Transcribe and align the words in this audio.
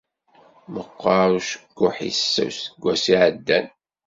Meqqer 0.73 1.29
ucekkuḥ-is 1.37 2.21
aseggas 2.45 3.03
iɛeddan. 3.13 3.65